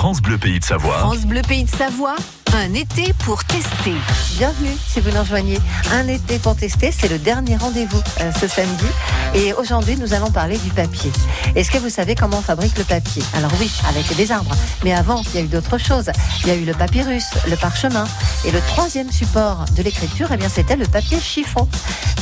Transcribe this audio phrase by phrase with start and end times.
[0.00, 0.96] France Bleu Pays de Savoie.
[0.96, 2.16] France Bleu Pays de Savoie,
[2.54, 3.94] un été pour tester.
[4.36, 5.58] Bienvenue si vous nous rejoignez.
[5.92, 8.86] Un été pour tester, c'est le dernier rendez-vous euh, ce samedi.
[9.34, 11.12] Et aujourd'hui, nous allons parler du papier.
[11.54, 13.22] Est-ce que vous savez comment on fabrique le papier?
[13.34, 14.54] Alors oui, avec des arbres.
[14.82, 16.10] Mais avant, il y a eu d'autres choses.
[16.40, 18.04] Il y a eu le papyrus, le parchemin.
[18.44, 21.68] Et le troisième support de l'écriture, eh c'était le papier chiffon.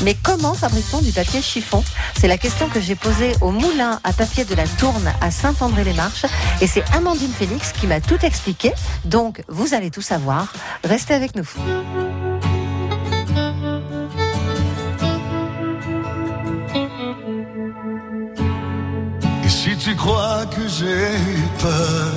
[0.03, 1.83] Mais comment fabrique-t-on du papier chiffon?
[2.21, 6.27] C'est la question que j'ai posée au moulin à papier de la Tourne à Saint-André-les-Marches.
[6.61, 8.73] Et c'est Amandine Félix qui m'a tout expliqué.
[9.05, 10.18] Donc, vous allez tout savoir.
[10.85, 11.49] Restez avec nous.
[19.45, 21.13] Et si tu crois que j'ai
[21.61, 22.13] peur,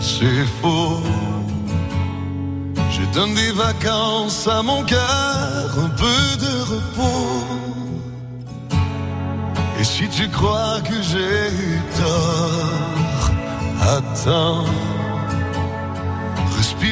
[0.00, 1.02] c'est faux.
[2.90, 7.44] Je donne des vacances à mon cœur, un peu de repos.
[9.80, 11.50] Et si tu crois que j'ai
[11.96, 13.30] tort,
[13.96, 14.64] attends.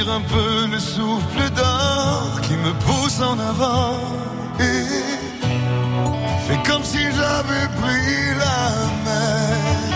[0.07, 3.99] Un peu le souffle d'or qui me pousse en avant.
[4.60, 4.87] Et
[6.46, 8.71] fais comme si j'avais pris la
[9.04, 9.88] mer.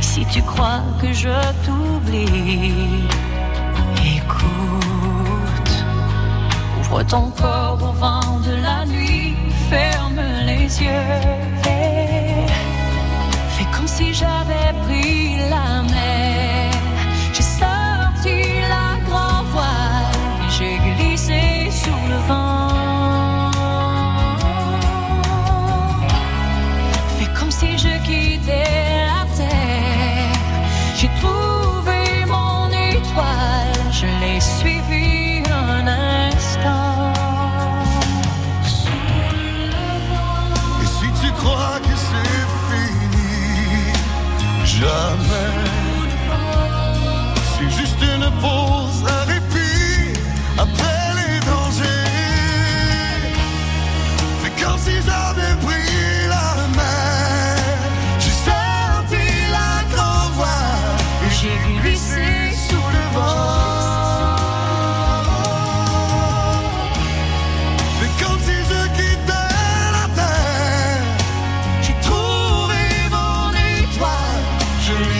[0.00, 1.28] Si tu crois que je
[1.64, 3.04] t'oublie,
[4.16, 5.74] écoute.
[6.80, 9.36] Ouvre ton corps au vent de la nuit,
[9.70, 11.14] ferme les yeux.
[11.66, 12.46] et
[13.54, 16.72] Fais comme si j'avais pris la mer.
[17.34, 18.36] J'ai sorti
[18.74, 20.16] la grand voile,
[20.56, 22.67] j'ai glissé sous le vent.
[74.88, 75.17] Usually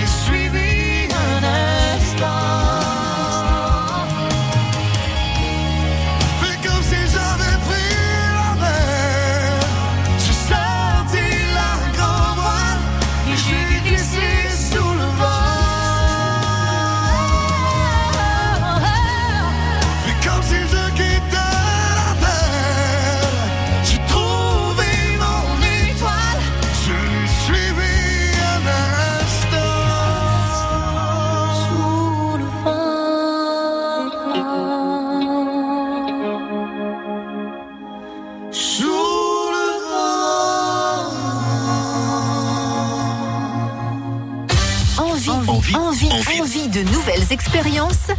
[47.58, 48.10] nouvelles expériences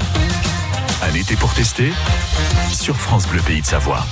[1.01, 1.91] Un été pour tester
[2.72, 4.03] sur France Bleu Pays de Savoie.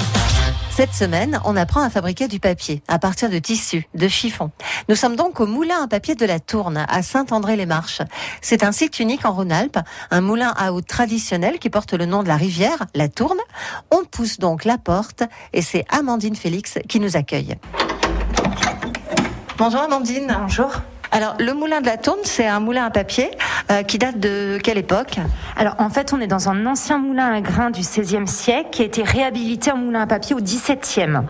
[0.72, 4.52] Cette semaine, on apprend à fabriquer du papier à partir de tissus, de chiffon.
[4.90, 8.02] Nous sommes donc au moulin à papier de la Tourne, à Saint-André-les-Marches.
[8.42, 9.80] C'est un site unique en Rhône-Alpes,
[10.12, 13.40] un moulin à eau traditionnel qui porte le nom de la rivière, la Tourne.
[13.92, 17.56] On pousse donc la porte et c'est Amandine Félix qui nous accueille.
[19.58, 20.38] Bonjour Amandine.
[20.40, 20.72] Bonjour.
[21.12, 23.30] Alors, le moulin de la Tourne, c'est un moulin à papier
[23.72, 25.18] euh, qui date de quelle époque?
[25.56, 28.82] Alors en fait, on est dans un ancien moulin à grains du XVIe siècle qui
[28.82, 31.22] a été réhabilité en moulin à papier au XVIIe,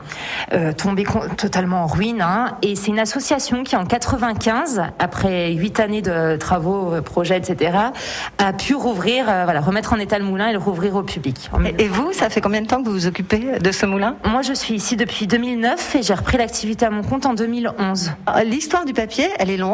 [0.53, 1.05] euh, tombé
[1.37, 2.21] totalement en ruine.
[2.21, 2.57] hein.
[2.61, 7.77] et c'est une association qui en 95, après huit années de travaux, euh, projets, etc.,
[8.37, 11.49] a pu rouvrir, euh, voilà, remettre en état le moulin et le rouvrir au public.
[11.79, 14.15] Et et vous, ça fait combien de temps que vous vous occupez de ce moulin?
[14.25, 18.11] Moi, je suis ici depuis 2009 et j'ai repris l'activité à mon compte en 2011.
[18.35, 19.66] Euh, L'histoire du papier, elle est longue.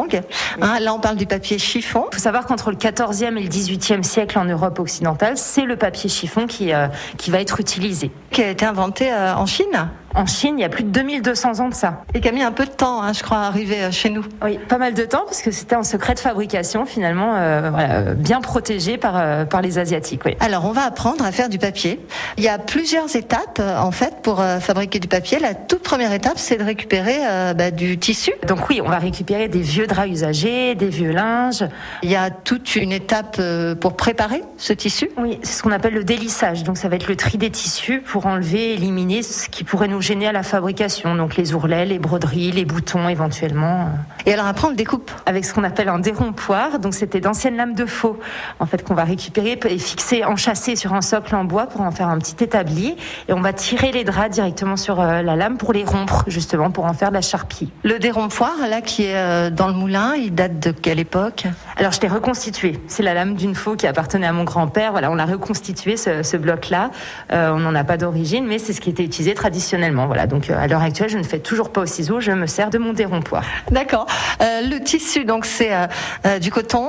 [0.60, 2.04] Hein, là, on parle du papier chiffon.
[2.12, 5.76] Il faut savoir qu'entre le 14e et le 18e siècle en Europe occidentale, c'est le
[5.76, 6.88] papier chiffon qui, euh,
[7.18, 8.10] qui va être utilisé.
[8.30, 9.88] qui a été inventé euh, en Chine.
[10.14, 12.04] En Chine il y a plus de 2200 ans de ça.
[12.14, 14.10] Et qui a mis un peu de temps, hein, je crois, à arriver euh, chez
[14.10, 14.24] nous.
[14.42, 18.14] Oui, pas mal de temps parce que c'était un secret de fabrication finalement euh, voilà,
[18.14, 20.22] bien protégé par, euh, par les Asiatiques.
[20.24, 20.36] Oui.
[20.40, 22.00] Alors on va apprendre à faire du papier.
[22.36, 25.38] Il y a plusieurs étapes en fait pour euh, fabriquer du papier.
[25.38, 27.18] La toute première étape, c'est de récupérer
[27.54, 28.32] bah, du tissu.
[28.46, 31.64] Donc oui, on va récupérer des vieux draps usagés, des vieux linges.
[32.02, 33.40] Il y a toute une étape
[33.80, 35.10] pour préparer ce tissu.
[35.16, 36.62] Oui, c'est ce qu'on appelle le délissage.
[36.64, 40.00] Donc ça va être le tri des tissus pour enlever, éliminer ce qui pourrait nous
[40.04, 41.14] gêner à la fabrication.
[41.14, 43.88] Donc les ourlets, les broderies, les boutons éventuellement.
[44.26, 45.10] Et alors après, on le découpe.
[45.26, 46.78] Avec ce qu'on appelle un dérompoir.
[46.78, 48.18] Donc c'était d'anciennes lames de faux
[48.60, 51.90] en fait qu'on va récupérer et fixer, enchâsser sur un socle en bois pour en
[51.90, 52.96] faire un petit établi.
[53.28, 56.70] Et on va tirer les draps directement sur euh, la lame pour les rompre justement
[56.70, 57.70] pour en faire de la charpie.
[57.82, 61.44] Le dérompoir, là, qui est euh, dans le moulin, il date de quelle époque?
[61.76, 62.78] Alors je l'ai reconstitué.
[62.88, 64.92] C'est la lame d'une faux qui appartenait à mon grand-père.
[64.92, 66.90] Voilà, on l'a reconstitué ce, ce bloc-là.
[67.32, 69.93] Euh, on n'en a pas d'origine, mais c'est ce qui était utilisé traditionnellement.
[69.94, 70.26] Voilà.
[70.26, 72.20] Donc euh, à l'heure actuelle, je ne fais toujours pas au ciseau.
[72.20, 73.44] Je me sers de mon dérompoir.
[73.70, 74.06] D'accord.
[74.40, 76.88] Euh, le tissu, donc c'est euh, du coton,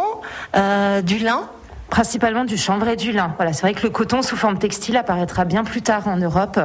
[0.55, 1.49] euh, du lin.
[1.89, 3.33] Principalement du chanvre et du lin.
[3.37, 6.59] Voilà, c'est vrai que le coton sous forme textile apparaîtra bien plus tard en Europe.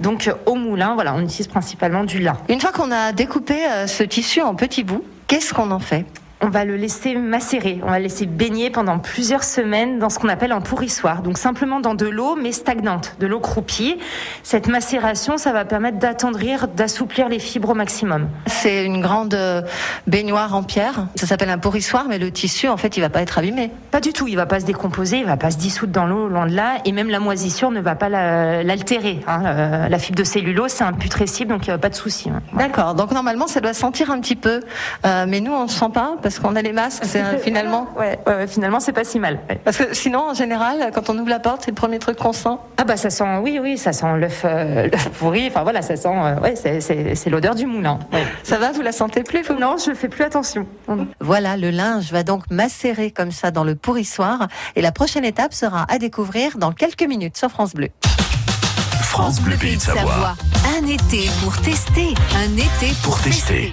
[0.00, 2.36] Donc au moulin, voilà, on utilise principalement du lin.
[2.50, 3.56] Une fois qu'on a découpé
[3.86, 6.04] ce tissu en petits bouts, qu'est-ce qu'on en fait?
[6.42, 10.18] On va le laisser macérer, on va le laisser baigner pendant plusieurs semaines dans ce
[10.18, 11.22] qu'on appelle un pourrissoir.
[11.22, 13.96] Donc simplement dans de l'eau mais stagnante, de l'eau croupie.
[14.42, 18.28] Cette macération, ça va permettre d'attendrir, d'assouplir les fibres au maximum.
[18.46, 19.34] C'est une grande
[20.06, 21.06] baignoire en pierre.
[21.14, 23.70] Ça s'appelle un pourrissoir, mais le tissu, en fait, il va pas être abîmé.
[23.90, 26.28] Pas du tout, il va pas se décomposer, il va pas se dissoudre dans l'eau,
[26.28, 29.20] loin de là, et même la moisissure ne va pas la- l'altérer.
[29.26, 29.40] hein.
[29.46, 32.28] Euh, La fibre de cellulose, c'est imputrescible, donc il n'y a pas de souci.
[32.28, 32.42] hein.
[32.52, 32.94] D'accord.
[32.94, 34.60] Donc normalement, ça doit sentir un petit peu,
[35.06, 37.04] Euh, mais nous, on ne sent pas parce qu'on a les masques.
[37.06, 37.86] C'est finalement.
[37.96, 39.38] Ouais, ouais, ouais, finalement, c'est pas si mal.
[39.48, 39.60] ouais.
[39.64, 42.32] Parce que sinon, en général, quand on ouvre la porte, c'est le premier truc qu'on
[42.32, 42.56] sent.
[42.78, 44.88] Ah bah ça sent, oui, oui, ça sent l'œuf euh,
[45.20, 48.00] pourri, enfin voilà, ça sent, euh, ouais, c'est- l'odeur du moulin.
[48.12, 48.24] ouais.
[48.42, 49.54] Ça va, vous la sentez plus vous?
[49.54, 50.66] Non, je fais plus attention.
[51.20, 54.48] Voilà, le linge va donc macérer comme ça dans le pourrissoir.
[54.74, 57.90] Et la prochaine étape sera à découvrir dans quelques minutes sur France Bleu.
[59.00, 60.34] France Bleu Pays de Savoie.
[60.76, 62.14] Un été pour tester.
[62.36, 63.72] Un été pour, Pour tester.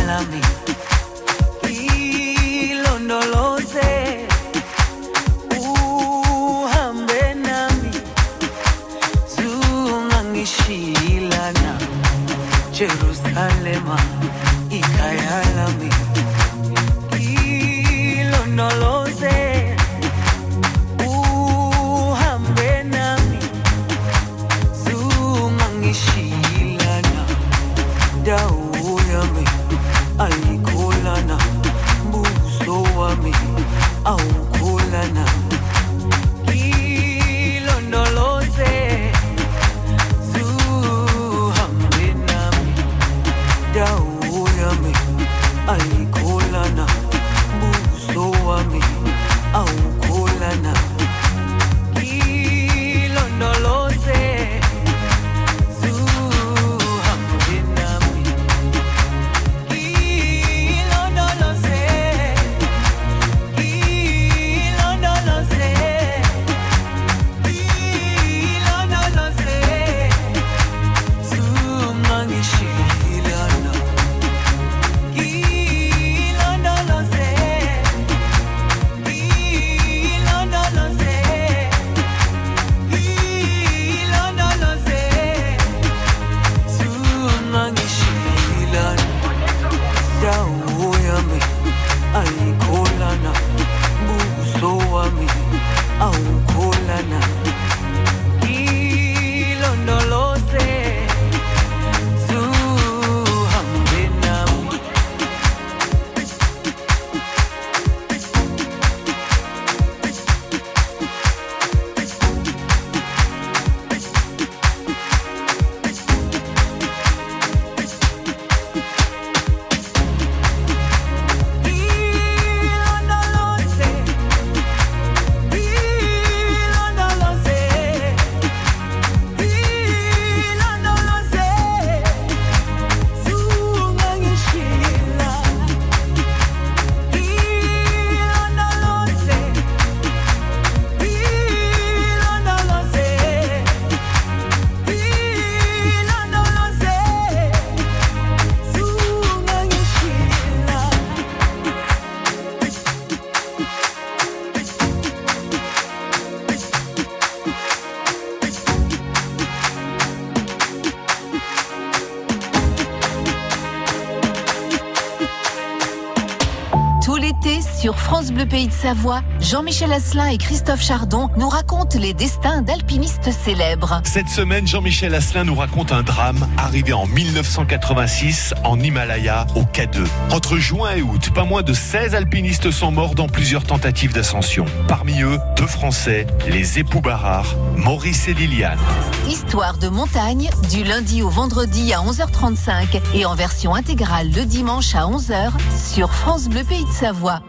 [167.91, 172.61] sur France Bleu Pays de Savoie, Jean-Michel Asselin et Christophe Chardon nous racontent les destins
[172.61, 173.99] d'alpinistes célèbres.
[174.05, 180.05] Cette semaine, Jean-Michel Asselin nous raconte un drame arrivé en 1986 en Himalaya, au K2.
[180.31, 184.63] Entre juin et août, pas moins de 16 alpinistes sont morts dans plusieurs tentatives d'ascension.
[184.87, 188.79] Parmi eux, deux Français, les époux Barrard, Maurice et Liliane.
[189.27, 194.95] Histoire de montagne, du lundi au vendredi à 11h35 et en version intégrale le dimanche
[194.95, 195.51] à 11h
[195.93, 197.41] sur France Bleu Pays de Savoie.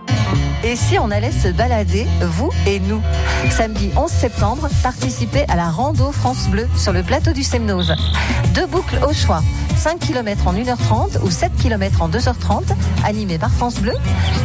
[0.65, 3.03] Et si on allait se balader, vous et nous
[3.51, 7.93] Samedi 11 septembre, participez à la rando France Bleu sur le plateau du Semnoz.
[8.55, 9.43] Deux boucles au choix.
[9.77, 12.63] 5 km en 1h30 ou 7 km en 2h30,
[13.05, 13.95] animé par France Bleu.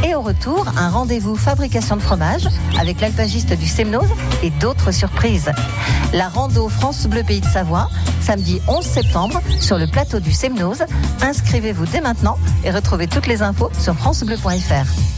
[0.04, 2.48] Et au retour, un rendez-vous fabrication de fromage
[2.80, 4.08] avec l'alpagiste du Semnoz
[4.42, 5.52] et d'autres surprises.
[6.12, 7.88] La rando France Bleu Pays de Savoie,
[8.20, 10.84] samedi 11 septembre, sur le plateau du Semnoz.
[11.22, 15.17] Inscrivez-vous dès maintenant et retrouvez toutes les infos sur francebleu.fr.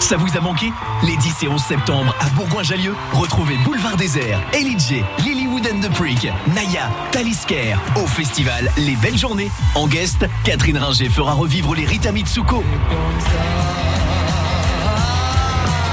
[0.00, 0.70] Ça vous a manqué?
[1.04, 6.28] Les 10 et 11 septembre à Bourgoin-Jallieu, retrouvez Boulevard Désert, Elidje, Lilywood and the Prick,
[6.54, 9.50] Naya, Talisker au festival Les Belles Journées.
[9.74, 12.62] En guest, Catherine Ringer fera revivre les Rita Mitsuko.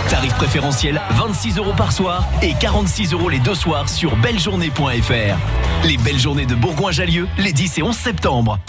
[0.10, 5.86] Tarif préférentiel 26 euros par soir et 46 euros les deux soirs sur bellejournée.fr.
[5.86, 8.60] Les Belles Journées de Bourgoin-Jallieu, les 10 et 11 septembre.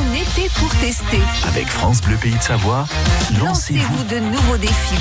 [0.00, 1.18] Un été pour tester.
[1.48, 2.86] Avec France Bleu Pays de Savoie,
[3.38, 4.04] lancez-vous.
[4.04, 4.98] De nouveaux défis.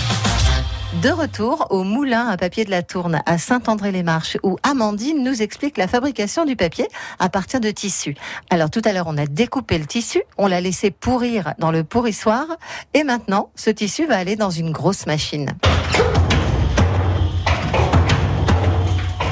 [1.02, 5.78] De retour au moulin à papier de la Tourne à Saint-André-les-Marches où Amandine nous explique
[5.78, 6.88] la fabrication du papier
[7.20, 8.16] à partir de tissu.
[8.50, 11.86] Alors tout à l'heure on a découpé le tissu, on l'a laissé pourrir dans le
[11.86, 12.46] pourrissoir
[12.94, 15.52] et maintenant ce tissu va aller dans une grosse machine.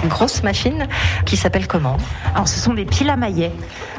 [0.07, 0.87] Grosse machine
[1.25, 1.97] qui s'appelle comment
[2.33, 3.51] Alors, ce sont des piles à maillet.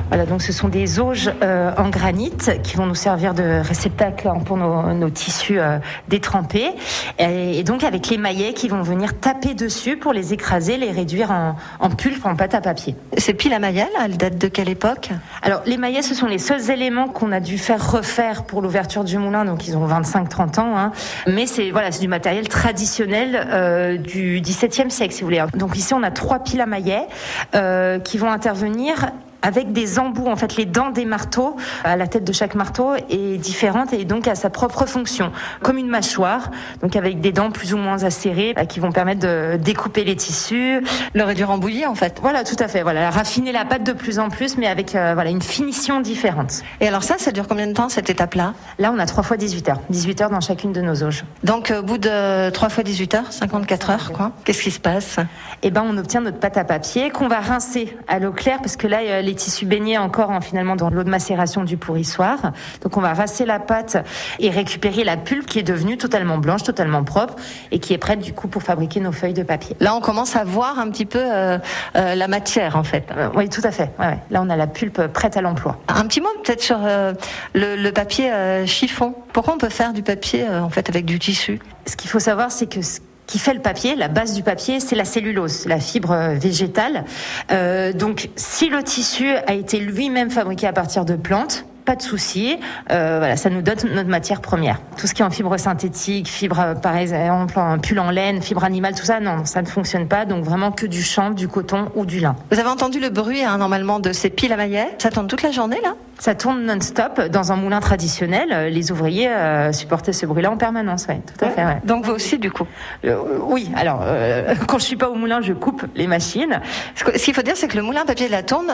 [0.08, 4.28] Voilà, donc ce sont des auges euh, en granit qui vont nous servir de réceptacle
[4.28, 6.70] hein, pour nos, nos tissus euh, détrempés.
[7.18, 10.90] Et, et donc, avec les maillets qui vont venir taper dessus pour les écraser, les
[10.90, 12.96] réduire en, en pulpe, en pâte à papier.
[13.16, 15.10] Ces piles à maillet, là, elles datent de quelle époque?
[15.42, 19.04] Alors, les maillets, ce sont les seuls éléments qu'on a dû faire refaire pour l'ouverture
[19.04, 20.78] du moulin, donc ils ont 25-30 ans.
[20.78, 20.92] Hein.
[21.26, 25.44] Mais c'est voilà, du matériel traditionnel euh, du XVIIe siècle, si vous voulez.
[25.54, 27.06] Donc ici, on a trois piles à maillets
[27.54, 29.10] euh, qui vont intervenir
[29.42, 32.94] avec des embouts, en fait, les dents des marteaux, à la tête de chaque marteau
[33.08, 36.50] est différente et donc a sa propre fonction, comme une mâchoire,
[36.82, 40.16] donc avec des dents plus ou moins acérées euh, qui vont permettre de découper les
[40.16, 40.82] tissus.
[41.14, 42.18] Le réduire en bouillie, en fait.
[42.20, 42.82] Voilà, tout à fait.
[42.82, 46.62] Voilà, raffiner la pâte de plus en plus, mais avec euh, voilà une finition différente.
[46.80, 48.54] Et alors ça, ça dure combien de temps cette étape-là?
[48.78, 49.80] Là, on a 3 fois 18 heures.
[49.90, 51.24] 18 heures dans chacune de nos auges.
[51.44, 54.32] Donc au bout de 3 fois 18 heures, 54 heures, quoi.
[54.44, 55.16] Qu'est-ce qui se passe?
[55.62, 58.76] Eh ben, on obtient notre pâte à papier qu'on va rincer à l'eau claire parce
[58.76, 62.52] que là, euh, les tissus baignaient encore en, finalement dans l'eau de macération du pourrissoir.
[62.82, 63.98] Donc, on va rincer la pâte
[64.38, 67.36] et récupérer la pulpe qui est devenue totalement blanche, totalement propre
[67.70, 69.76] et qui est prête du coup pour fabriquer nos feuilles de papier.
[69.80, 71.58] Là, on commence à voir un petit peu euh,
[71.96, 73.04] euh, la matière, en fait.
[73.16, 73.90] Euh, oui, tout à fait.
[73.98, 74.18] Ouais, ouais.
[74.30, 75.78] Là, on a la pulpe prête à l'emploi.
[75.88, 78.32] Un petit mot peut-être sur le, le papier
[78.66, 79.14] chiffon.
[79.32, 81.60] Pourquoi on peut faire du papier en fait avec du tissu?
[81.86, 84.80] Ce qu'il faut savoir, c'est que ce qui fait le papier, la base du papier,
[84.80, 87.04] c'est la cellulose, la fibre euh, végétale.
[87.52, 92.02] Euh, donc, si le tissu a été lui-même fabriqué à partir de plantes, pas de
[92.02, 92.58] souci.
[92.90, 94.78] Euh, voilà, ça nous donne notre matière première.
[94.98, 98.42] Tout ce qui est en fibre synthétique, fibre euh, par exemple en pull en laine,
[98.42, 100.26] fibre animale, tout ça, non, ça ne fonctionne pas.
[100.26, 102.36] Donc vraiment que du chanvre, du coton ou du lin.
[102.50, 105.40] Vous avez entendu le bruit hein, normalement de ces piles à maillet Ça tourne toute
[105.40, 105.94] la journée là?
[106.18, 108.48] Ça tourne non-stop dans un moulin traditionnel.
[108.52, 111.06] Euh, Les ouvriers euh, supportaient ce bruit-là en permanence.
[111.08, 111.64] Ouais, tout à fait.
[111.64, 111.80] Ouais.
[111.84, 112.66] Donc vous aussi du coup?
[113.04, 116.60] Euh, oui, alors euh, quand je suis pas au moulin, je coupe les machines.
[116.96, 118.72] Ce qu'il faut dire, c'est que le moulin papier de la Tourne,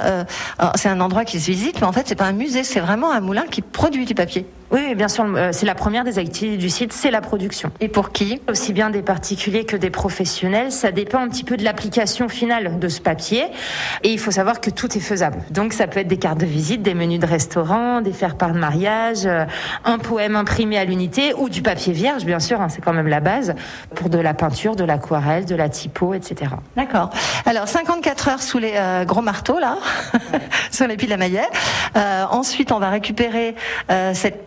[0.74, 3.12] c'est un endroit qui se visite, mais en fait, c'est pas un musée, c'est vraiment
[3.12, 4.46] un moulin qui produit du papier.
[4.70, 7.70] Oui, bien sûr, euh, c'est la première des activités du site, c'est la production.
[7.81, 8.40] Et pour qui?
[8.48, 12.79] Aussi bien des particuliers que des professionnels, ça dépend un petit peu de l'application finale
[12.79, 13.44] de ce papier.
[14.03, 15.38] Et il faut savoir que tout est faisable.
[15.50, 18.59] Donc ça peut être des cartes de visite, des menus de restaurant, des faire-part de
[18.59, 19.44] mariage, euh,
[19.85, 23.09] un poème imprimé à l'unité ou du papier vierge, bien sûr, hein, c'est quand même
[23.09, 23.55] la base,
[23.94, 26.50] pour de la peinture, de l'aquarelle, de la typo, etc.
[26.77, 27.11] D'accord.
[27.46, 29.77] Alors 54 heures sous les euh, gros marteaux là,
[30.70, 31.46] sur les piles à maillet.
[31.96, 33.55] Euh, ensuite, on va récupérer
[33.90, 34.44] euh, cette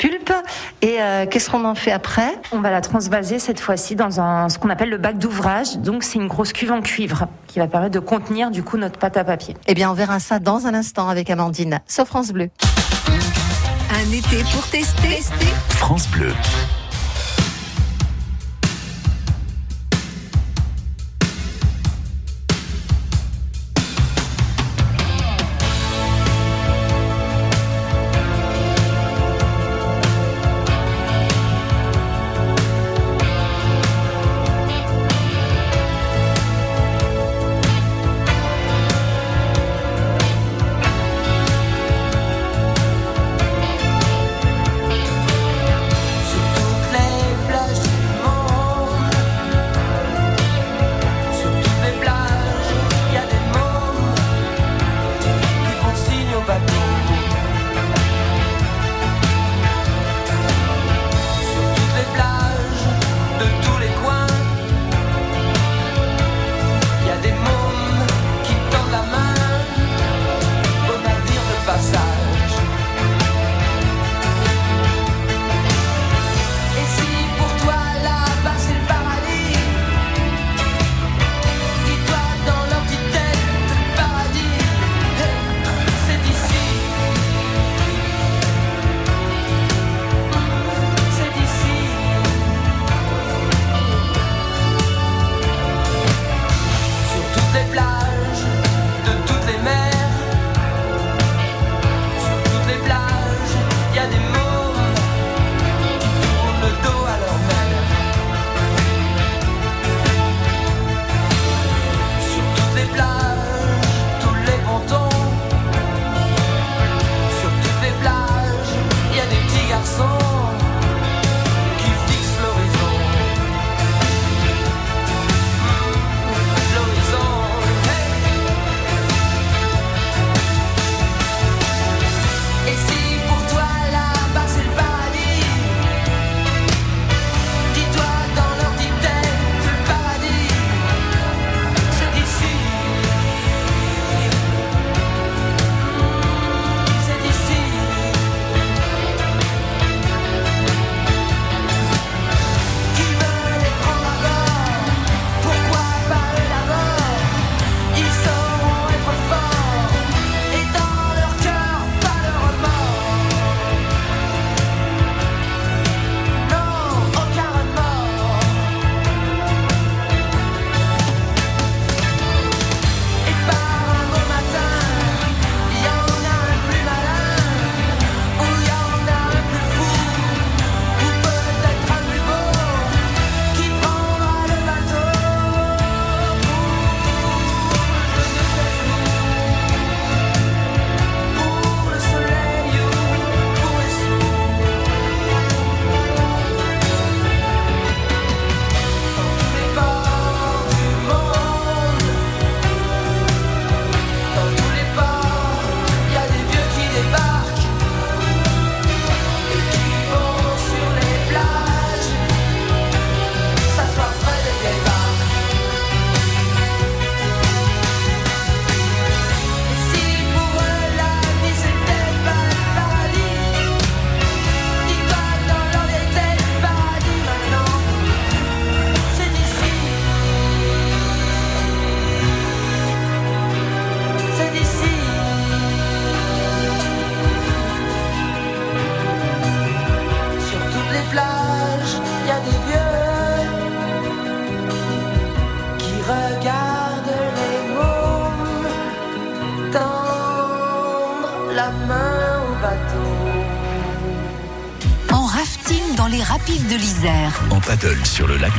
[0.81, 2.39] et euh, qu'est-ce qu'on en fait après?
[2.51, 5.77] On va la transvaser cette fois-ci dans un, ce qu'on appelle le bac d'ouvrage.
[5.77, 8.99] Donc c'est une grosse cuve en cuivre qui va permettre de contenir du coup notre
[8.99, 9.55] pâte à papier.
[9.67, 11.79] Eh bien, on verra ça dans un instant avec Amandine.
[11.87, 12.49] Sur France Bleu.
[13.89, 15.23] Un été pour tester.
[15.69, 16.33] France Bleu.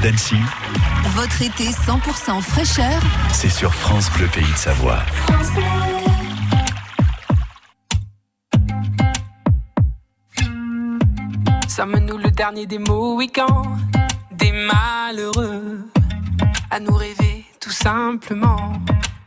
[0.01, 0.37] d'Annecy,
[1.15, 3.01] Votre été 100% fraîcheur
[3.33, 4.99] c'est sur France Bleu Pays de Savoie.
[11.69, 13.79] Sommes-nous le dernier des Mohicans,
[14.33, 15.89] des malheureux,
[16.71, 18.73] à nous rêver tout simplement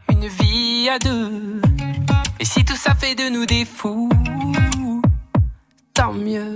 [0.10, 1.62] une vie à deux?
[2.40, 4.10] Et si tout ça fait de nous des fous,
[5.94, 6.56] tant mieux.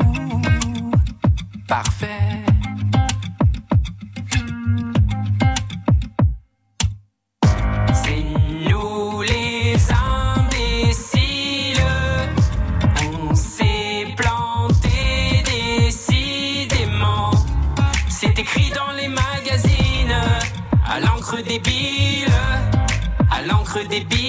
[23.93, 24.20] à l'encre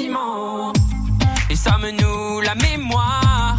[0.00, 0.72] sentiments
[1.50, 3.58] Et sommes-nous la mémoire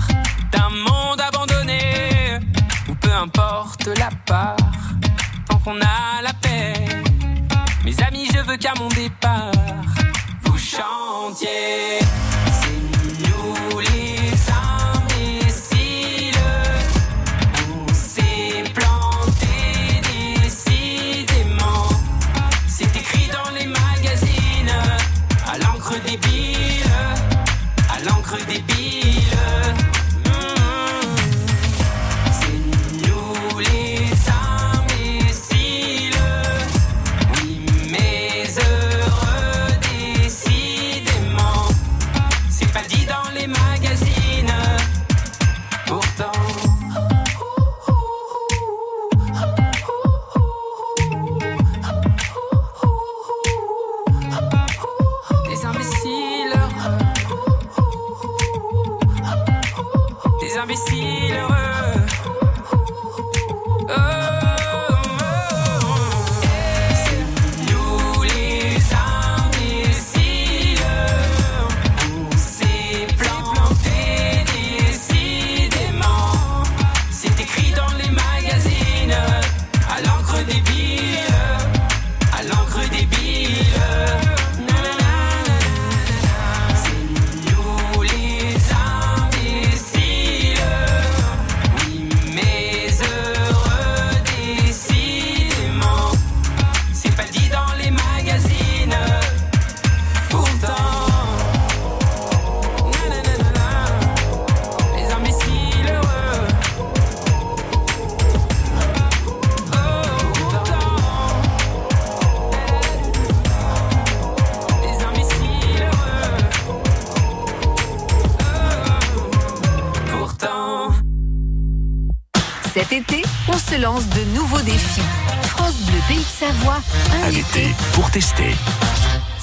[0.52, 2.40] d'un monde abandonné
[2.90, 4.58] Ou peu importe la part,
[5.48, 6.74] tant qu'on a la paix.
[7.86, 9.52] Mes amis, je veux qu'à mon départ,
[10.44, 12.00] vous chantiez.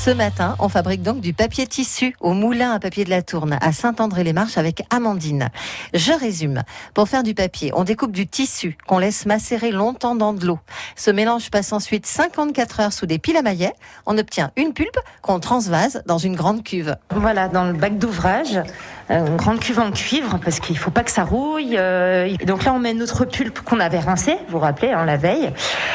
[0.09, 3.59] Ce matin, on fabrique donc du papier tissu au moulin à papier de la Tourne
[3.61, 5.51] à Saint-André-les-Marches avec Amandine.
[5.93, 6.63] Je résume.
[6.95, 10.59] Pour faire du papier, on découpe du tissu qu'on laisse macérer longtemps dans de l'eau.
[10.97, 13.75] Ce mélange passe ensuite 54 heures sous des piles à maillet.
[14.07, 16.97] On obtient une pulpe qu'on transvase dans une grande cuve.
[17.11, 18.63] Voilà, dans le bac d'ouvrage,
[19.11, 21.77] une grande cuve en cuivre parce qu'il faut pas que ça rouille.
[21.79, 25.05] euh, et donc là, on met notre pulpe qu'on avait rincée, vous vous rappelez, hein,
[25.07, 25.51] la veille.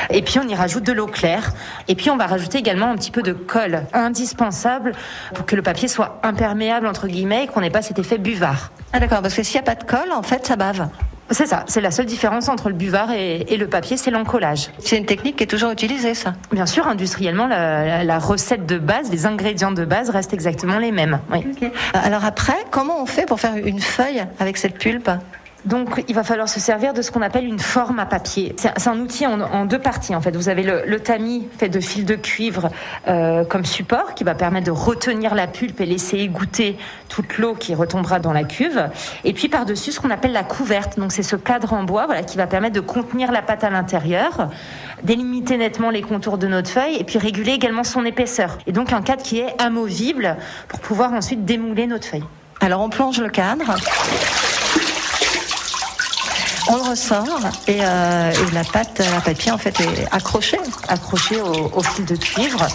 [0.09, 1.53] Et puis on y rajoute de l'eau claire.
[1.87, 4.93] Et puis on va rajouter également un petit peu de colle, indispensable
[5.33, 8.71] pour que le papier soit imperméable entre guillemets et qu'on n'ait pas cet effet buvard.
[8.93, 10.87] Ah d'accord, parce que s'il n'y a pas de colle, en fait, ça bave.
[11.33, 14.69] C'est ça, c'est la seule différence entre le buvard et, et le papier, c'est l'encollage.
[14.79, 16.33] C'est une technique qui est toujours utilisée, ça.
[16.51, 20.77] Bien sûr, industriellement, la, la- la recette de base, les ingrédients de base restent exactement
[20.77, 21.19] les mêmes.
[21.31, 21.43] Oui.
[21.93, 25.09] Alors après, comment on fait pour faire une feuille avec cette pulpe?
[25.65, 28.55] Donc, il va falloir se servir de ce qu'on appelle une forme à papier.
[28.57, 30.35] C'est un outil en, deux parties, en fait.
[30.35, 32.69] Vous avez le, le tamis fait de fil de cuivre
[33.07, 37.55] euh, comme support, qui va permettre de retenir la pulpe et laisser égoutter toute l'eau
[37.55, 38.89] qui retombera dans la cuve.
[39.23, 40.99] Et puis, par-dessus, ce qu'on appelle la couverte.
[40.99, 43.69] Donc, c'est ce cadre en bois, voilà, qui va permettre de contenir la pâte à
[43.69, 44.49] l'intérieur,
[45.03, 48.57] délimiter nettement les contours de notre feuille, et puis réguler également son épaisseur.
[48.67, 52.23] Et donc, un cadre qui est amovible pour pouvoir ensuite démouler notre feuille.
[52.63, 53.75] Alors on plonge le cadre.
[56.69, 60.59] On le ressort et, euh, la pâte à papier en fait est accrochée.
[60.87, 62.67] accrochée au fil de cuivre.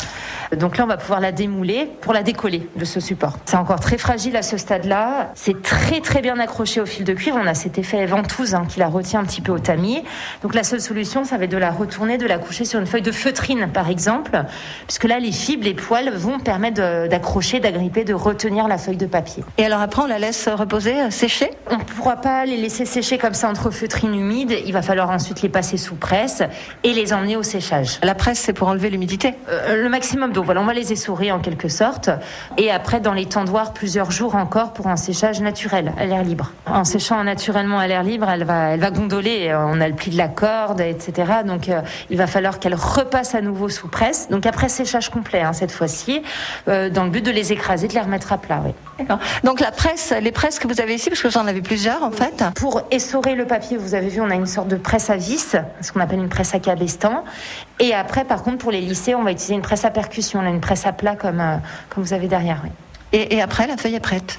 [0.56, 3.36] Donc là, on va pouvoir la démouler pour la décoller de ce support.
[3.44, 5.30] C'est encore très fragile à ce stade-là.
[5.34, 7.38] C'est très très bien accroché au fil de cuivre.
[7.40, 10.02] On a cet effet ventouse hein, qui la retient un petit peu au tamis.
[10.42, 12.86] Donc la seule solution, ça va être de la retourner, de la coucher sur une
[12.86, 14.42] feuille de feutrine, par exemple,
[14.86, 19.06] puisque là, les fibres, les poils vont permettre d'accrocher, d'agripper, de retenir la feuille de
[19.06, 19.44] papier.
[19.58, 21.50] Et alors après on la laisse reposer, euh, sécher?
[21.70, 24.54] On ne pourra pas les laisser sécher comme ça entre feutrines humides.
[24.66, 26.42] Il va falloir ensuite les passer sous presse
[26.84, 27.98] et les emmener au séchage.
[28.02, 29.34] La presse c'est pour enlever l'humidité?
[29.48, 30.44] Euh, le maximum d'eau.
[30.44, 32.10] Voilà, on va les essorer en quelque sorte.
[32.56, 36.52] Et après, dans les tendoirs, plusieurs jours encore pour un séchage naturel, à l'air libre.
[36.66, 39.54] En séchant naturellement à l'air libre, elle va, elle va gondoler.
[39.54, 41.12] On a le pli de la corde, etc.
[41.44, 44.28] Donc, euh, il va falloir qu'elle repasse à nouveau sous presse.
[44.30, 46.22] Donc, après séchage complet, hein, cette fois-ci,
[46.68, 48.62] euh, dans le but de les écraser, de les remettre à plat.
[48.64, 48.72] Oui.
[48.98, 49.18] D'accord.
[49.44, 52.02] Donc la presse, les presses que vous avez ici, parce que vous en avez plusieurs
[52.02, 52.42] en fait.
[52.56, 55.56] Pour essorer le papier, vous avez vu, on a une sorte de presse à vis,
[55.80, 57.24] ce qu'on appelle une presse à cabestan.
[57.78, 60.50] Et après, par contre, pour les lisser, on va utiliser une presse à percussion, là,
[60.50, 61.56] une presse à plat comme, euh,
[61.88, 62.60] comme vous avez derrière.
[62.64, 62.70] oui.
[63.12, 64.38] Et, et après, la feuille est prête.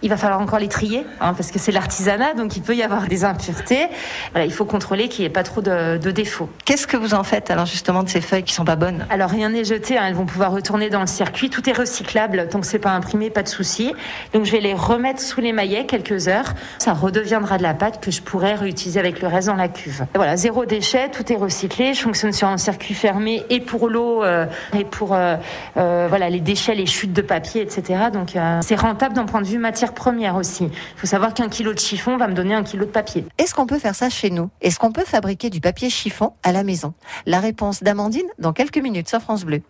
[0.00, 2.84] Il va falloir encore les trier, hein, parce que c'est l'artisanat, donc il peut y
[2.84, 3.88] avoir des impuretés.
[4.30, 6.48] Voilà, il faut contrôler qu'il n'y ait pas trop de, de défauts.
[6.64, 9.06] Qu'est-ce que vous en faites alors justement de ces feuilles qui sont pas bonnes?
[9.10, 11.50] Alors rien n'est jeté, hein, elles vont pouvoir retourner dans le circuit.
[11.50, 13.92] Tout est recyclable, tant que c'est pas imprimé, pas de souci.
[14.32, 16.54] Donc je vais les remettre sous les maillets quelques heures.
[16.78, 20.06] Ça redeviendra de la pâte que je pourrais réutiliser avec le reste dans la cuve.
[20.14, 21.94] Et voilà, zéro déchet, tout est recyclé.
[21.94, 24.46] Je fonctionne sur un circuit fermé et pour l'eau euh,
[24.78, 25.34] et pour euh,
[25.76, 28.07] euh, voilà les déchets, les chutes de papier, etc.
[28.10, 30.64] Donc euh, c'est rentable d'un point de vue matière première aussi.
[30.64, 33.24] Il faut savoir qu'un kilo de chiffon va me donner un kilo de papier.
[33.38, 34.50] Est-ce qu'on peut faire ça chez nous?
[34.60, 36.94] Est-ce qu'on peut fabriquer du papier chiffon à la maison?
[37.26, 39.62] La réponse d'Amandine dans quelques minutes sur France Bleu.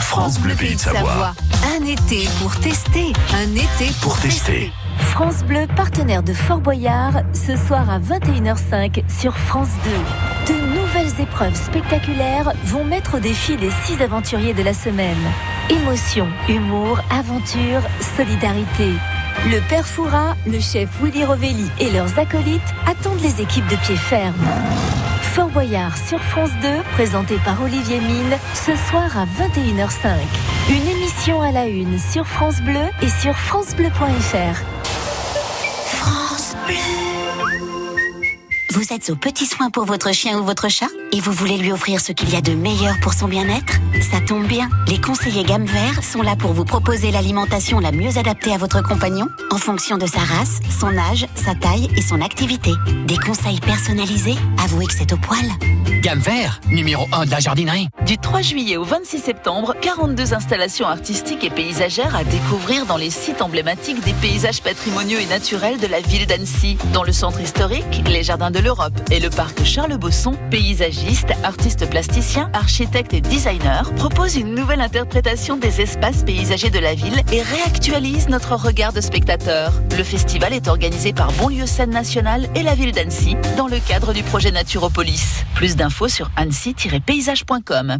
[0.00, 1.34] France Bleu Pays de Savoie.
[1.78, 3.12] Un été pour tester.
[3.34, 4.72] Un été pour, Pour tester.
[4.98, 9.68] France Bleu, partenaire de Fort Boyard, ce soir à 21h05 sur France
[10.46, 10.54] 2.
[10.54, 10.60] De
[10.96, 15.16] nouvelles épreuves spectaculaires vont mettre au défi les six aventuriers de la semaine.
[15.68, 17.82] Émotion, humour, aventure,
[18.16, 18.92] solidarité.
[19.50, 23.96] Le père Foura, le chef Willy Rovelli et leurs acolytes attendent les équipes de pied
[23.96, 24.34] ferme.
[25.20, 30.16] Fort Boyard sur France 2, présenté par Olivier Mine, ce soir à 21h05.
[30.70, 34.62] Une émission à la une sur France Bleu et sur francebleu.fr.
[35.84, 37.15] France Bleu.
[38.76, 41.72] Vous êtes aux petits soins pour votre chien ou votre chat et vous voulez lui
[41.72, 43.78] offrir ce qu'il y a de meilleur pour son bien-être?
[44.12, 48.18] Ça tombe bien, les conseillers gamme vert sont là pour vous proposer l'alimentation la mieux
[48.18, 52.20] adaptée à votre compagnon en fonction de sa race, son âge, sa taille et son
[52.20, 52.72] activité.
[53.06, 54.36] Des conseils personnalisés?
[54.62, 55.46] Avouez que c'est au poil.
[56.02, 57.88] Gamme vert, numéro 1 de la jardinerie.
[58.04, 63.10] Du 3 juillet au 26 septembre, 42 installations artistiques et paysagères à découvrir dans les
[63.10, 68.02] sites emblématiques des paysages patrimoniaux et naturels de la ville d'Annecy, dans le centre historique,
[68.06, 73.94] les jardins de l'Europe et le parc Charles Bosson, paysagistes, artistes plasticiens, architectes et designers
[73.94, 79.00] proposent une nouvelle interprétation des espaces paysagers de la ville et réactualisent notre regard de
[79.00, 79.72] spectateur.
[79.96, 84.12] Le festival est organisé par Bonlieu Scène Nationale et la ville d'Annecy dans le cadre
[84.12, 85.44] du projet Naturopolis.
[85.54, 87.98] Plus d'infos sur annecy-paysage.com.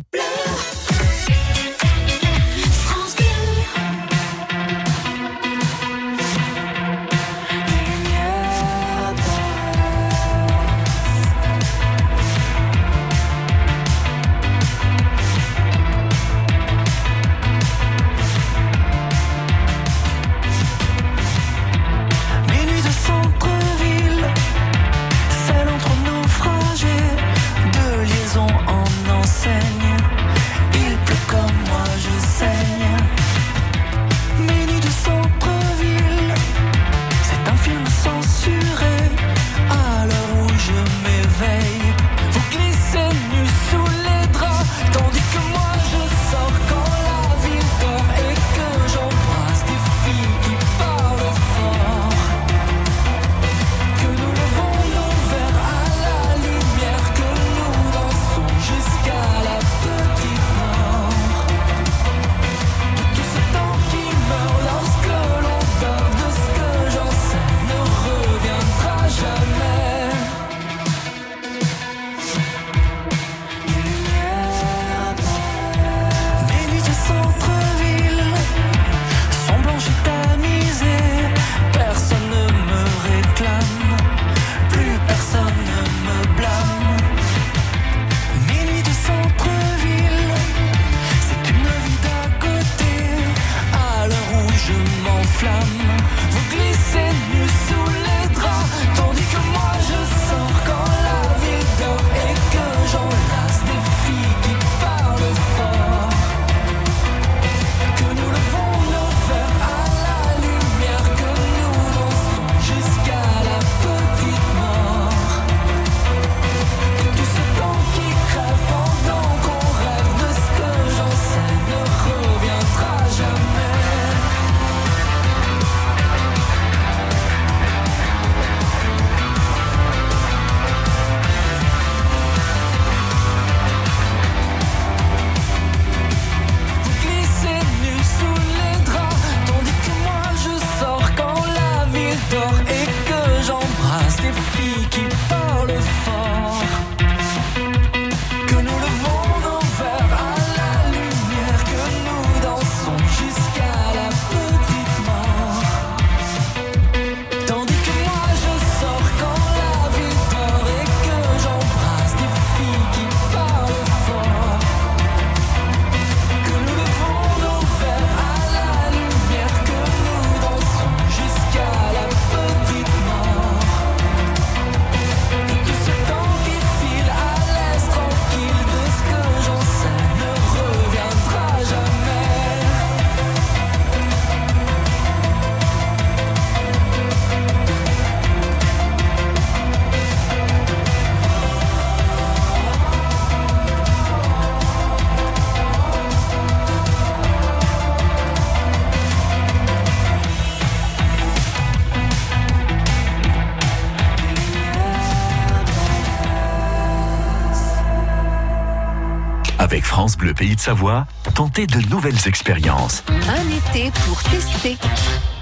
[210.57, 213.05] De Savoie, tentez de nouvelles expériences.
[213.09, 214.79] Un été pour tester.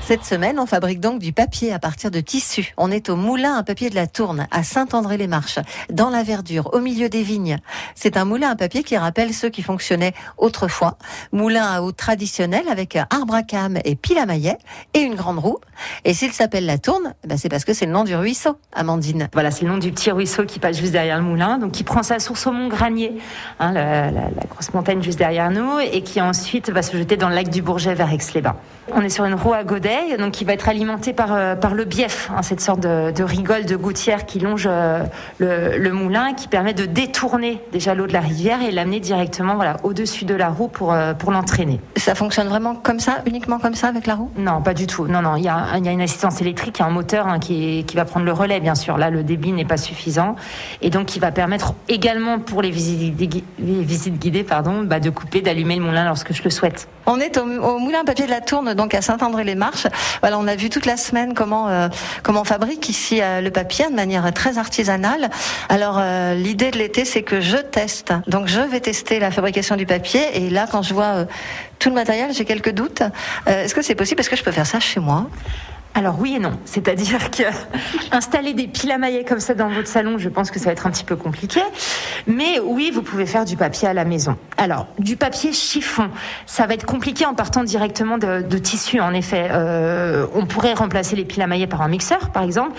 [0.07, 2.75] Cette semaine, on fabrique donc du papier à partir de tissus.
[2.77, 6.81] On est au moulin à papier de la Tourne, à Saint-André-les-Marches, dans la verdure, au
[6.81, 7.57] milieu des vignes.
[7.95, 10.99] C'est un moulin à papier qui rappelle ceux qui fonctionnaient autrefois.
[11.33, 14.59] Moulin à eau traditionnel avec arbre à came et pile à maillet
[14.93, 15.57] et une grande roue.
[16.05, 19.31] Et s'il s'appelle la Tourne, ben c'est parce que c'est le nom du ruisseau, Amandine.
[19.33, 21.83] Voilà, c'est le nom du petit ruisseau qui passe juste derrière le moulin, donc qui
[21.83, 23.17] prend sa source au Mont Granier,
[23.59, 27.35] hein, la grosse montagne juste derrière nous, et qui ensuite va se jeter dans le
[27.35, 28.57] lac du Bourget vers Aix-les-Bains.
[28.93, 31.75] On est sur une roue à godet, donc qui va être alimentée par, euh, par
[31.75, 35.03] le bief, hein, cette sorte de, de rigole de gouttière qui longe euh,
[35.39, 39.55] le, le moulin, qui permet de détourner déjà l'eau de la rivière et l'amener directement
[39.55, 41.81] voilà, au-dessus de la roue pour, euh, pour l'entraîner.
[41.97, 44.31] Ça fonctionne vraiment comme ça, uniquement comme ça avec la roue?
[44.37, 45.07] Non, pas du tout.
[45.07, 46.91] Non, non, il y a, il y a une assistance électrique, il y a un
[46.91, 48.99] moteur hein, qui, qui va prendre le relais, bien sûr.
[48.99, 50.37] Là, le débit n'est pas suffisant.
[50.83, 55.01] Et donc, qui va permettre également pour les visites, gui- les visites guidées pardon, bah,
[55.01, 56.89] de couper, d'allumer le moulin lorsque je le souhaite.
[57.07, 59.87] On est au, moulin papier de la Tourne, donc à Saint-André-les-Marches.
[60.21, 61.89] Voilà, on a vu toute la semaine comment euh,
[62.23, 65.31] comment on fabrique ici euh, le papier de manière très artisanale.
[65.69, 68.13] Alors euh, l'idée de l'été, c'est que je teste.
[68.27, 70.23] Donc je vais tester la fabrication du papier.
[70.35, 71.25] Et là, quand je vois euh,
[71.79, 73.03] tout le matériel, j'ai quelques doutes.
[73.49, 74.21] Euh, Est-ce que c'est possible?
[74.21, 75.27] Est-ce que je peux faire ça chez moi?
[75.97, 77.45] Alors oui et non, c'est-à-dire que
[78.13, 80.73] installer des piles à maillet comme ça dans votre salon, je pense que ça va
[80.73, 81.61] être un petit peu compliqué.
[82.27, 84.37] Mais oui, vous pouvez faire du papier à la maison.
[84.57, 86.11] Alors du papier chiffon,
[86.47, 89.01] ça va être compliqué en partant directement de, de tissu.
[89.01, 92.73] En effet, Euh, on pourrait remplacer les piles à maillet par un mixeur, par exemple.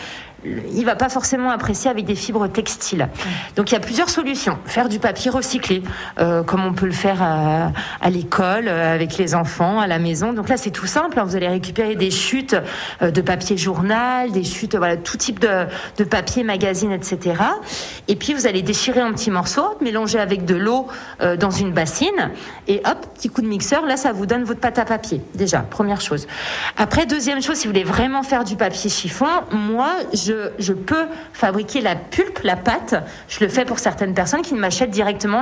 [0.73, 3.07] Il va pas forcément apprécier avec des fibres textiles.
[3.55, 4.57] Donc il y a plusieurs solutions.
[4.65, 5.83] Faire du papier recyclé,
[6.19, 7.71] euh, comme on peut le faire à,
[8.01, 10.33] à l'école, euh, avec les enfants, à la maison.
[10.33, 11.19] Donc là c'est tout simple.
[11.19, 11.23] hein.
[11.23, 12.55] Vous allez récupérer des chutes
[13.01, 17.35] euh, de papier journal, des chutes, voilà, tout type de, papier, magazine, etc.
[18.07, 20.87] Et puis vous allez déchirer en petits morceaux, mélanger avec de l'eau
[21.21, 22.31] euh, dans une bassine,
[22.67, 23.85] et hop, petit coup de mixeur.
[23.85, 25.21] Là ça vous donne votre pâte à papier.
[25.33, 26.27] Déjà, première chose.
[26.77, 31.05] Après, deuxième chose, si vous voulez vraiment faire du papier chiffon, moi je, je peux
[31.33, 32.95] fabriquer la pulpe, la pâte.
[33.27, 35.41] Je le fais pour certaines personnes qui m'achètent directement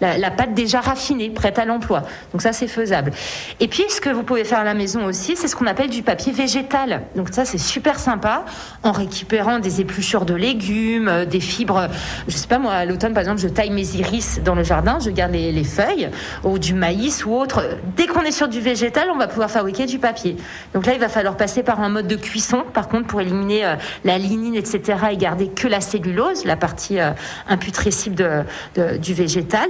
[0.00, 2.02] la, pâte déjà raffinée, prête à l'emploi.
[2.32, 3.12] Donc ça, c'est faisable.
[3.60, 5.90] Et puis, ce que vous pouvez faire à la maison aussi, c'est ce qu'on appelle
[5.90, 7.02] du papier végétal.
[7.16, 8.44] Donc ça, c'est super sympa
[8.82, 11.88] en récupérant des épluchures de légumes, euh, des fibres.
[12.28, 14.98] Je sais pas moi, à l'automne, par exemple, je taille mes iris dans le jardin,
[15.00, 16.10] je garde les, les feuilles
[16.44, 17.62] ou du maïs ou autre.
[17.96, 20.36] Dès qu'on est sur du végétal, on va pouvoir fabriquer du papier.
[20.74, 23.64] Donc là, il va falloir passer par un mode de cuisson, par contre, pour éliminer
[23.64, 23.74] euh,
[24.04, 27.10] la lignine, etc., et garder que la cellulose, la partie euh,
[27.48, 28.42] imputrescible de,
[28.76, 29.68] de- du végétal.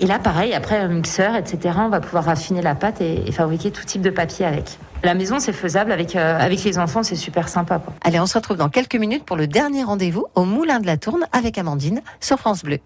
[0.00, 3.32] Et là, pareil, après un mixeur, etc., on va pouvoir raffiner la pâte et, et
[3.32, 4.78] fabriquer tout type de papier avec.
[5.02, 7.78] La maison, c'est faisable avec, euh, avec les enfants, c'est super sympa.
[7.78, 7.94] Quoi.
[8.04, 10.98] Allez, on se retrouve dans quelques minutes pour le dernier rendez-vous au Moulin de la
[10.98, 12.78] Tourne avec Amandine sur France Bleu.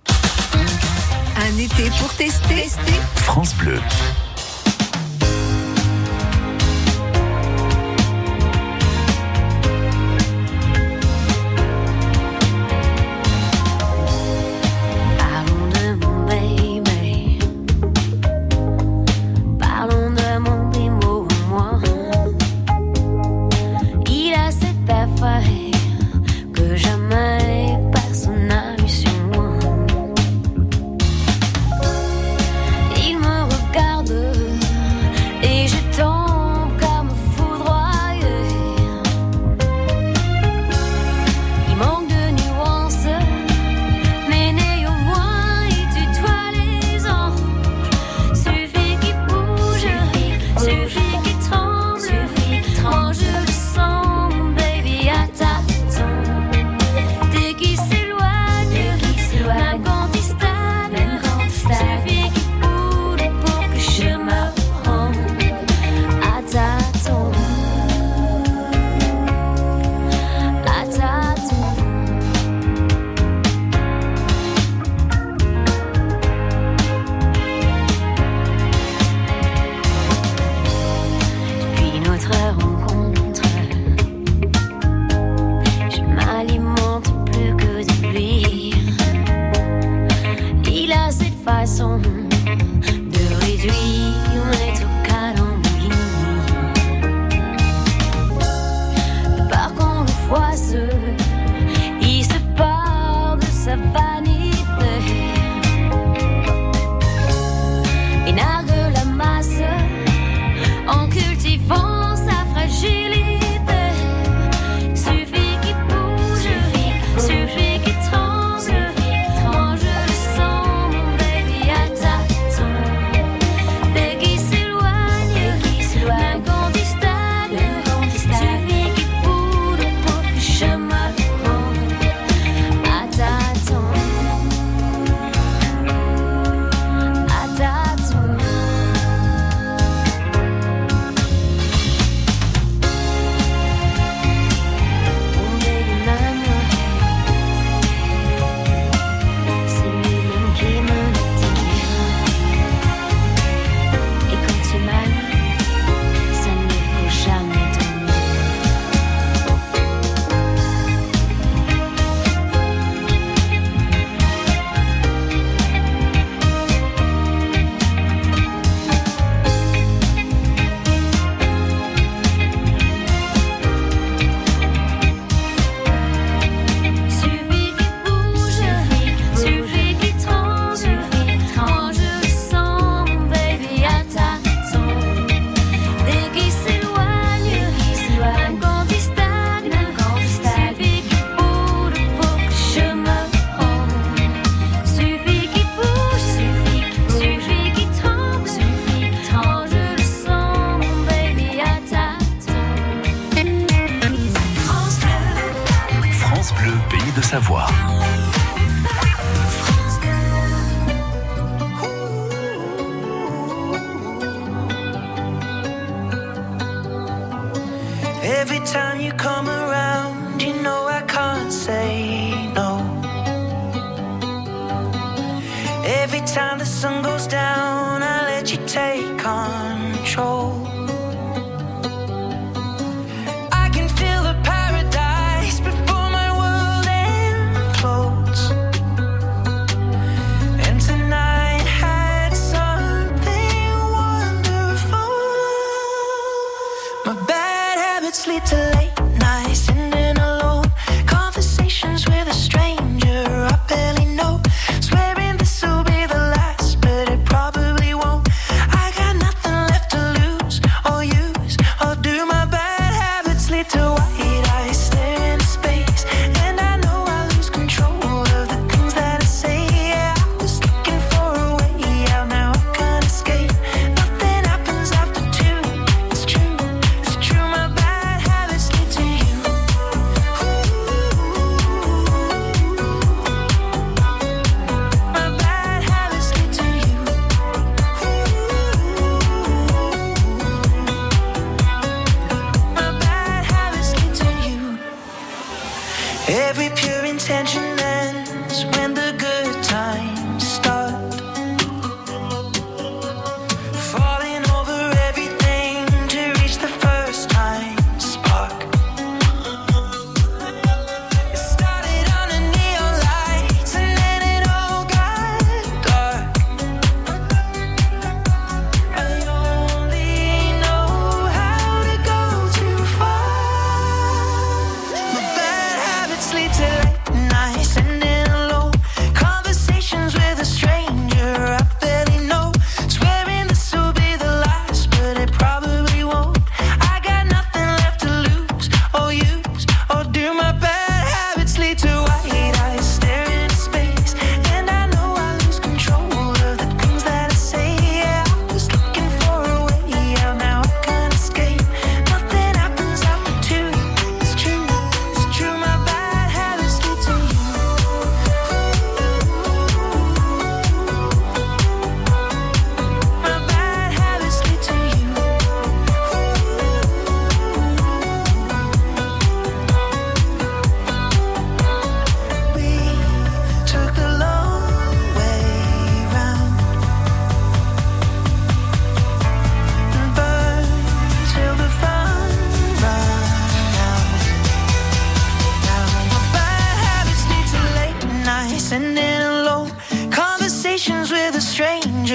[1.37, 2.68] Un été pour tester.
[3.16, 3.79] France Bleu.
[25.25, 25.74] Cette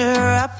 [0.00, 0.59] treasure up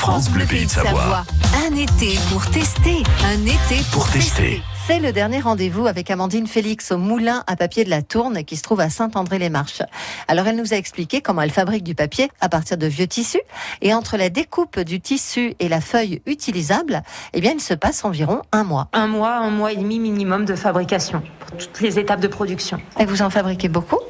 [0.00, 1.24] France Bleu Pays de Savoie.
[1.68, 4.62] Un été pour tester, un été Pour tester.
[4.86, 8.56] C'est le dernier rendez-vous avec Amandine Félix au moulin à papier de la Tourne qui
[8.56, 9.82] se trouve à Saint-André-les-Marches.
[10.26, 13.42] Alors elle nous a expliqué comment elle fabrique du papier à partir de vieux tissus
[13.82, 17.02] et entre la découpe du tissu et la feuille utilisable,
[17.34, 18.88] eh bien il se passe environ un mois.
[18.94, 22.80] Un mois, un mois et demi minimum de fabrication pour toutes les étapes de production.
[22.98, 24.00] Et vous en fabriquez beaucoup?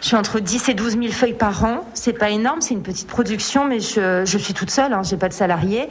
[0.00, 1.84] Je suis entre 10 et 12 000 feuilles par an.
[1.94, 5.28] C'est pas énorme, c'est une petite production, mais je, suis toute seule, hein, j'ai pas
[5.28, 5.88] de salariés.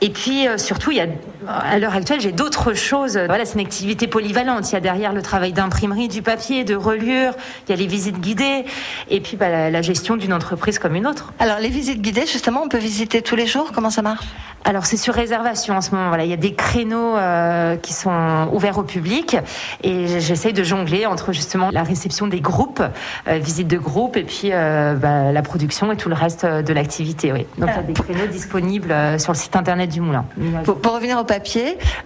[0.00, 1.06] Et puis euh, surtout, il y a
[1.48, 3.16] À l'heure actuelle, j'ai d'autres choses.
[3.16, 4.70] Voilà, c'est une activité polyvalente.
[4.70, 7.32] Il y a derrière le travail d'imprimerie, du papier, de reliure,
[7.66, 8.64] il y a les visites guidées,
[9.10, 11.32] et puis bah, la, la gestion d'une entreprise comme une autre.
[11.38, 13.70] Alors les visites guidées, justement, on peut visiter tous les jours?
[13.74, 14.26] Comment ça marche?
[14.64, 16.08] Alors c'est sur réservation en ce moment.
[16.08, 19.36] Voilà, il y a des créneaux euh, qui sont ouverts au public,
[19.84, 22.82] et j'essaye de jongler entre justement la réception des groupes,
[23.28, 26.62] euh, visite de groupe, et puis euh, bah, la production et tout le reste euh,
[26.62, 27.32] de l'activité.
[27.32, 27.46] Oui.
[27.58, 30.24] Donc il y a des créneaux disponibles euh, sur le site internet du moulin.
[30.64, 31.35] Pour, pour revenir au papier,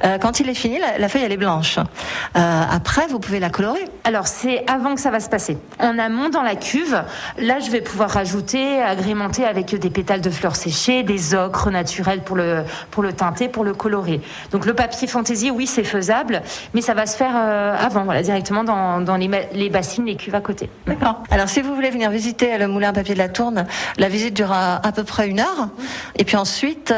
[0.04, 1.78] euh, quand il est fini, la, la feuille elle est blanche.
[1.78, 3.84] Euh, après, vous pouvez la colorer.
[4.04, 5.58] Alors c'est avant que ça va se passer.
[5.78, 7.02] En amont dans la cuve,
[7.38, 12.22] là je vais pouvoir rajouter, agrémenter avec des pétales de fleurs séchées, des ocres naturels
[12.22, 14.20] pour le pour le teinter, pour le colorer.
[14.52, 16.42] Donc le papier fantaisie, oui c'est faisable,
[16.74, 20.34] mais ça va se faire euh, avant, voilà directement dans, dans les, bassines, les cuves
[20.34, 20.70] à côté.
[20.86, 21.22] D'accord.
[21.30, 23.66] Alors si vous voulez venir visiter le moulin à papier de la Tourne,
[23.98, 25.68] la visite durera à peu près une heure.
[26.16, 26.92] Et puis ensuite,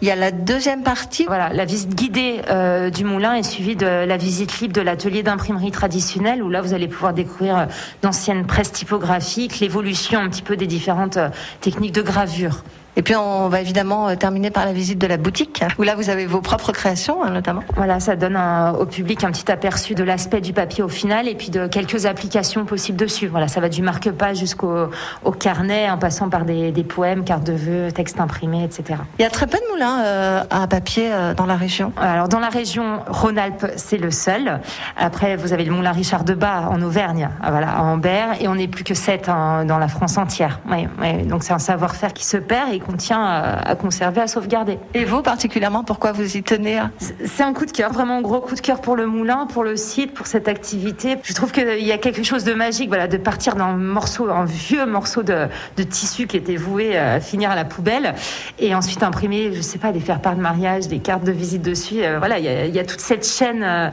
[0.00, 1.26] il y a la deuxième partie.
[1.26, 5.22] Voilà, la visite guidée euh, du moulin est suivie de la visite libre de l'atelier
[5.22, 7.66] d'imprimerie traditionnelle où là vous allez pouvoir découvrir euh,
[8.00, 11.28] d'anciennes presses typographiques, l'évolution un petit peu des différentes euh,
[11.60, 12.62] techniques de gravure.
[12.96, 15.94] Et puis on va évidemment euh, terminer par la visite de la boutique, où là
[15.94, 17.62] vous avez vos propres créations hein, notamment.
[17.76, 21.28] Voilà, ça donne un- au public un petit aperçu de l'aspect du papier au final
[21.28, 23.26] et puis de quelques applications possibles dessus.
[23.26, 24.88] Voilà, ça va du marque-page jusqu'au
[25.24, 28.98] au carnet, en passant par des, des poèmes, cartes de vœux, textes imprimés, etc.
[29.18, 31.92] Il y a très peu de moulins euh, à papier euh, dans la région.
[32.00, 34.60] Alors dans la région Rhône-Alpes, c'est le seul.
[34.96, 38.54] Après, vous avez le moulin Richard de Bas en Auvergne, voilà, à Ambert, et on
[38.54, 40.60] n'est plus que sept hein, dans la France entière.
[40.70, 44.20] Ouais, ouais, donc c'est un savoir-faire qui se perd et qu'on tient à, à conserver,
[44.20, 44.78] à sauvegarder.
[44.94, 46.90] Et vous particulièrement, pourquoi vous y tenez hein?
[47.24, 49.64] C'est un coup de cœur, vraiment un gros coup de cœur pour le moulin, pour
[49.64, 51.16] le site, pour cette activité.
[51.22, 54.44] Je trouve qu'il y a quelque chose de magique, voilà, de partir d'un morceau, un
[54.44, 58.14] vieux morceau de, de tissu qui était voué à finir à la poubelle,
[58.58, 62.02] et ensuite imprimer, je sais pas, des faire-part de mariage, des cartes de visite dessus.
[62.04, 63.88] Euh, voilà, il y, a, il y a toute cette chaîne euh,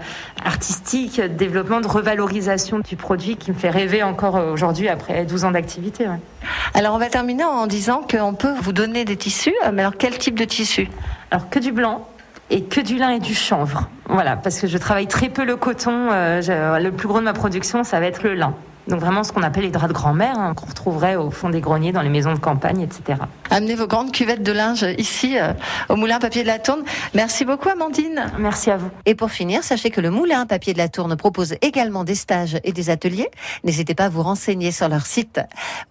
[0.45, 5.25] artistique, de développement, de revalorisation du produit qui me fait rêver encore euh, aujourd'hui après
[5.25, 6.07] 12 ans d'activité.
[6.07, 6.19] ouais.
[6.73, 9.95] Alors on va terminer en disant qu'on peut vous donner des tissus, euh, mais alors
[9.97, 10.89] quel type de tissu
[11.31, 12.07] Alors que du blanc
[12.49, 13.89] et que du lin et du chanvre.
[14.09, 16.09] Voilà, parce que je travaille très peu le coton.
[16.11, 18.53] euh, le plus gros de ma production, ça va être le lin.
[18.87, 21.61] Donc vraiment ce qu'on appelle les draps de grand-mère, hein, qu'on retrouverait au fond des
[21.61, 23.19] greniers, dans les maisons de campagne, etc.
[23.49, 25.53] Amenez vos grandes cuvettes de linge ici euh,
[25.89, 26.83] au moulin papier de la Tourne.
[27.13, 28.31] Merci beaucoup Amandine.
[28.39, 28.89] Merci à vous.
[29.05, 32.59] Et pour finir, sachez que le moulin papier de la Tourne propose également des stages
[32.63, 33.29] et des ateliers.
[33.63, 35.39] N'hésitez pas à vous renseigner sur leur site.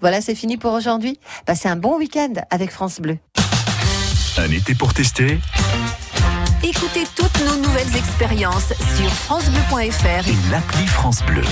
[0.00, 1.18] Voilà, c'est fini pour aujourd'hui.
[1.46, 3.18] Passez un bon week-end avec France Bleu.
[4.38, 5.38] Un été pour tester
[6.64, 11.40] Écoutez toutes nos nouvelles expériences sur francebleu.fr et l'appli France Bleu.